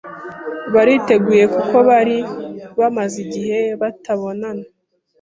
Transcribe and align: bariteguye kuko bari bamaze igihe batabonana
bariteguye 0.73 1.43
kuko 1.55 1.75
bari 1.89 2.17
bamaze 2.79 3.15
igihe 3.25 3.59
batabonana 3.81 4.65